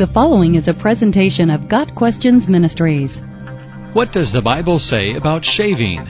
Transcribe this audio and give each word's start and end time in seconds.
The 0.00 0.06
following 0.06 0.54
is 0.54 0.66
a 0.66 0.72
presentation 0.72 1.50
of 1.50 1.68
Got 1.68 1.94
Questions 1.94 2.48
Ministries. 2.48 3.20
What 3.92 4.12
does 4.12 4.32
the 4.32 4.40
Bible 4.40 4.78
say 4.78 5.12
about 5.12 5.44
shaving? 5.44 6.08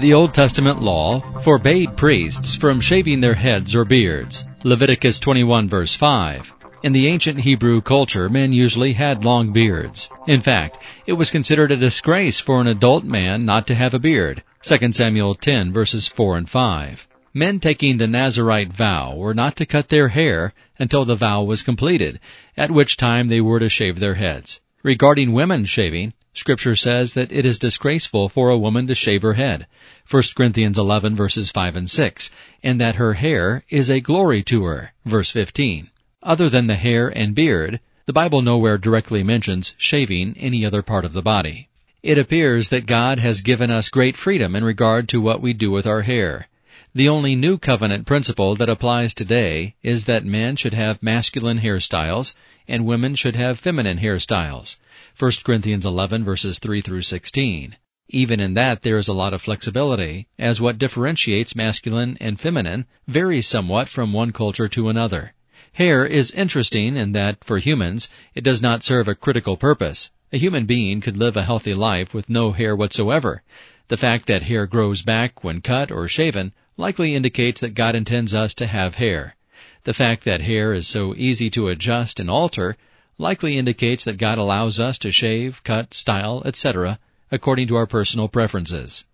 The 0.00 0.14
Old 0.14 0.34
Testament 0.34 0.82
law 0.82 1.20
forbade 1.42 1.96
priests 1.96 2.56
from 2.56 2.80
shaving 2.80 3.20
their 3.20 3.34
heads 3.34 3.72
or 3.72 3.84
beards. 3.84 4.44
Leviticus 4.64 5.20
21 5.20 5.68
verse 5.68 5.94
5. 5.94 6.52
In 6.82 6.90
the 6.90 7.06
ancient 7.06 7.38
Hebrew 7.38 7.80
culture, 7.82 8.28
men 8.28 8.52
usually 8.52 8.94
had 8.94 9.24
long 9.24 9.52
beards. 9.52 10.10
In 10.26 10.40
fact, 10.40 10.78
it 11.06 11.12
was 11.12 11.30
considered 11.30 11.70
a 11.70 11.76
disgrace 11.76 12.40
for 12.40 12.60
an 12.60 12.66
adult 12.66 13.04
man 13.04 13.44
not 13.44 13.68
to 13.68 13.76
have 13.76 13.94
a 13.94 14.00
beard. 14.00 14.42
2 14.64 14.90
Samuel 14.90 15.36
10 15.36 15.72
verses 15.72 16.08
4 16.08 16.36
and 16.36 16.50
5. 16.50 17.06
Men 17.36 17.58
taking 17.58 17.96
the 17.96 18.06
Nazarite 18.06 18.72
vow 18.72 19.16
were 19.16 19.34
not 19.34 19.56
to 19.56 19.66
cut 19.66 19.88
their 19.88 20.06
hair 20.06 20.54
until 20.78 21.04
the 21.04 21.16
vow 21.16 21.42
was 21.42 21.64
completed, 21.64 22.20
at 22.56 22.70
which 22.70 22.96
time 22.96 23.26
they 23.26 23.40
were 23.40 23.58
to 23.58 23.68
shave 23.68 23.98
their 23.98 24.14
heads. 24.14 24.60
Regarding 24.84 25.32
women 25.32 25.64
shaving, 25.64 26.12
Scripture 26.32 26.76
says 26.76 27.14
that 27.14 27.32
it 27.32 27.44
is 27.44 27.58
disgraceful 27.58 28.28
for 28.28 28.50
a 28.50 28.58
woman 28.58 28.86
to 28.86 28.94
shave 28.94 29.22
her 29.22 29.34
head, 29.34 29.66
1 30.08 30.22
Corinthians 30.36 30.78
11 30.78 31.16
verses 31.16 31.50
5 31.50 31.74
and 31.74 31.90
6, 31.90 32.30
and 32.62 32.80
that 32.80 32.94
her 32.94 33.14
hair 33.14 33.64
is 33.68 33.90
a 33.90 33.98
glory 33.98 34.44
to 34.44 34.62
her, 34.62 34.92
verse 35.04 35.30
15. 35.30 35.90
Other 36.22 36.48
than 36.48 36.68
the 36.68 36.76
hair 36.76 37.08
and 37.08 37.34
beard, 37.34 37.80
the 38.06 38.12
Bible 38.12 38.42
nowhere 38.42 38.78
directly 38.78 39.24
mentions 39.24 39.74
shaving 39.76 40.36
any 40.38 40.64
other 40.64 40.82
part 40.82 41.04
of 41.04 41.14
the 41.14 41.22
body. 41.22 41.68
It 42.00 42.16
appears 42.16 42.68
that 42.68 42.86
God 42.86 43.18
has 43.18 43.40
given 43.40 43.72
us 43.72 43.88
great 43.88 44.16
freedom 44.16 44.54
in 44.54 44.62
regard 44.62 45.08
to 45.08 45.20
what 45.20 45.40
we 45.40 45.52
do 45.52 45.72
with 45.72 45.84
our 45.84 46.02
hair. 46.02 46.46
The 46.96 47.08
only 47.08 47.34
new 47.34 47.58
covenant 47.58 48.06
principle 48.06 48.54
that 48.54 48.68
applies 48.68 49.14
today 49.14 49.74
is 49.82 50.04
that 50.04 50.24
men 50.24 50.54
should 50.54 50.74
have 50.74 51.02
masculine 51.02 51.58
hairstyles 51.58 52.36
and 52.68 52.86
women 52.86 53.16
should 53.16 53.34
have 53.34 53.58
feminine 53.58 53.98
hairstyles. 53.98 54.76
1 55.18 55.32
Corinthians 55.42 55.84
11 55.84 56.22
verses 56.22 56.60
3 56.60 56.80
through 56.80 57.02
16. 57.02 57.76
Even 58.10 58.38
in 58.38 58.54
that 58.54 58.82
there 58.82 58.96
is 58.96 59.08
a 59.08 59.12
lot 59.12 59.34
of 59.34 59.42
flexibility, 59.42 60.28
as 60.38 60.60
what 60.60 60.78
differentiates 60.78 61.56
masculine 61.56 62.16
and 62.20 62.38
feminine 62.38 62.86
varies 63.08 63.48
somewhat 63.48 63.88
from 63.88 64.12
one 64.12 64.30
culture 64.30 64.68
to 64.68 64.88
another. 64.88 65.32
Hair 65.72 66.06
is 66.06 66.30
interesting 66.30 66.96
in 66.96 67.10
that, 67.10 67.42
for 67.42 67.58
humans, 67.58 68.08
it 68.36 68.44
does 68.44 68.62
not 68.62 68.84
serve 68.84 69.08
a 69.08 69.16
critical 69.16 69.56
purpose. 69.56 70.12
A 70.32 70.38
human 70.38 70.64
being 70.64 71.00
could 71.00 71.16
live 71.16 71.36
a 71.36 71.42
healthy 71.42 71.74
life 71.74 72.14
with 72.14 72.30
no 72.30 72.52
hair 72.52 72.76
whatsoever. 72.76 73.42
The 73.88 73.96
fact 73.96 74.26
that 74.26 74.44
hair 74.44 74.66
grows 74.66 75.02
back 75.02 75.42
when 75.42 75.60
cut 75.60 75.90
or 75.90 76.06
shaven 76.06 76.52
likely 76.76 77.14
indicates 77.14 77.60
that 77.60 77.74
God 77.74 77.94
intends 77.94 78.34
us 78.34 78.54
to 78.54 78.66
have 78.66 78.96
hair. 78.96 79.36
The 79.84 79.94
fact 79.94 80.24
that 80.24 80.42
hair 80.42 80.72
is 80.72 80.88
so 80.88 81.14
easy 81.16 81.50
to 81.50 81.68
adjust 81.68 82.18
and 82.18 82.30
alter 82.30 82.76
likely 83.18 83.56
indicates 83.56 84.04
that 84.04 84.18
God 84.18 84.38
allows 84.38 84.80
us 84.80 84.98
to 84.98 85.12
shave, 85.12 85.62
cut, 85.62 85.94
style, 85.94 86.42
etc., 86.44 86.98
according 87.30 87.68
to 87.68 87.76
our 87.76 87.86
personal 87.86 88.28
preferences. 88.28 89.04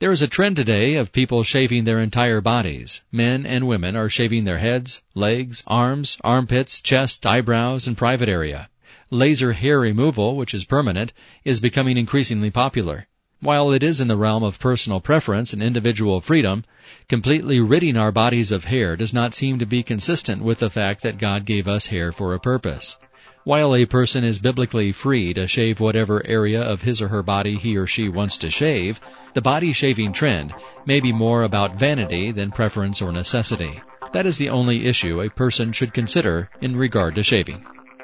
There 0.00 0.12
is 0.12 0.22
a 0.22 0.28
trend 0.28 0.54
today 0.54 0.94
of 0.94 1.10
people 1.10 1.42
shaving 1.42 1.82
their 1.82 1.98
entire 1.98 2.40
bodies. 2.40 3.02
Men 3.10 3.44
and 3.44 3.66
women 3.66 3.96
are 3.96 4.08
shaving 4.08 4.44
their 4.44 4.58
heads, 4.58 5.02
legs, 5.14 5.64
arms, 5.66 6.18
armpits, 6.22 6.80
chest, 6.80 7.26
eyebrows, 7.26 7.88
and 7.88 7.96
private 7.96 8.28
area. 8.28 8.68
Laser 9.10 9.54
hair 9.54 9.80
removal, 9.80 10.36
which 10.36 10.54
is 10.54 10.64
permanent, 10.64 11.12
is 11.44 11.58
becoming 11.58 11.96
increasingly 11.96 12.50
popular. 12.50 13.08
While 13.40 13.70
it 13.70 13.84
is 13.84 14.00
in 14.00 14.08
the 14.08 14.16
realm 14.16 14.42
of 14.42 14.58
personal 14.58 15.00
preference 15.00 15.52
and 15.52 15.62
individual 15.62 16.20
freedom, 16.20 16.64
completely 17.08 17.60
ridding 17.60 17.96
our 17.96 18.10
bodies 18.10 18.50
of 18.50 18.64
hair 18.64 18.96
does 18.96 19.14
not 19.14 19.32
seem 19.32 19.60
to 19.60 19.66
be 19.66 19.84
consistent 19.84 20.42
with 20.42 20.58
the 20.58 20.70
fact 20.70 21.02
that 21.04 21.18
God 21.18 21.44
gave 21.44 21.68
us 21.68 21.86
hair 21.86 22.10
for 22.10 22.34
a 22.34 22.40
purpose. 22.40 22.98
While 23.44 23.76
a 23.76 23.86
person 23.86 24.24
is 24.24 24.40
biblically 24.40 24.90
free 24.90 25.32
to 25.34 25.46
shave 25.46 25.78
whatever 25.78 26.20
area 26.26 26.60
of 26.60 26.82
his 26.82 27.00
or 27.00 27.08
her 27.08 27.22
body 27.22 27.56
he 27.56 27.76
or 27.76 27.86
she 27.86 28.08
wants 28.08 28.38
to 28.38 28.50
shave, 28.50 29.00
the 29.34 29.40
body 29.40 29.72
shaving 29.72 30.12
trend 30.12 30.52
may 30.84 30.98
be 30.98 31.12
more 31.12 31.44
about 31.44 31.78
vanity 31.78 32.32
than 32.32 32.50
preference 32.50 33.00
or 33.00 33.12
necessity. 33.12 33.80
That 34.12 34.26
is 34.26 34.38
the 34.38 34.48
only 34.48 34.86
issue 34.86 35.20
a 35.20 35.30
person 35.30 35.72
should 35.72 35.94
consider 35.94 36.50
in 36.60 36.74
regard 36.74 37.14
to 37.14 37.22
shaving. 37.22 37.64